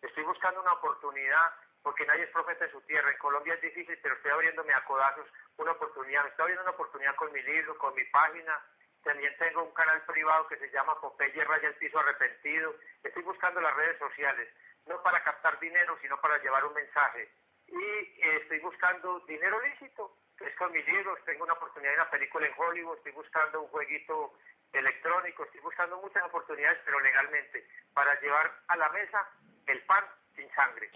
[0.00, 3.10] estoy buscando una oportunidad, porque nadie es profeta de su tierra.
[3.10, 5.26] En Colombia es difícil, pero estoy abriéndome a codazos
[5.58, 6.22] una oportunidad.
[6.24, 8.60] Me estoy abriendo una oportunidad con mi libro, con mi página.
[9.02, 12.74] También tengo un canal privado que se llama Popeye Raya el Piso Arrepentido.
[13.02, 14.48] Estoy buscando las redes sociales,
[14.86, 17.30] no para captar dinero, sino para llevar un mensaje.
[17.68, 22.10] Y eh, estoy buscando dinero lícito, es con mis libros, tengo una oportunidad de una
[22.10, 24.34] película en Hollywood, estoy buscando un jueguito
[24.72, 29.28] electrónico, estoy buscando muchas oportunidades, pero legalmente, para llevar a la mesa
[29.66, 30.90] el pan sin sangre.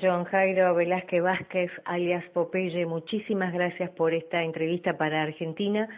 [0.00, 5.88] John Jairo Velázquez Vázquez, alias Popeye, muchísimas gracias por esta entrevista para Argentina.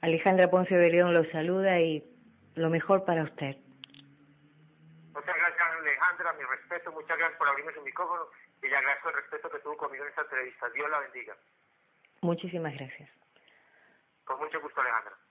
[0.00, 2.02] Alejandra Ponce de León lo saluda y
[2.54, 3.56] lo mejor para usted.
[5.12, 8.22] Muchas gracias Alejandra, mi respeto, muchas gracias por abrirme su micrófono
[8.62, 10.70] y le agradezco el respeto que tuvo conmigo en esta entrevista.
[10.70, 11.36] Dios la bendiga.
[12.22, 13.10] Muchísimas gracias.
[14.24, 15.25] Con mucho gusto Alejandra.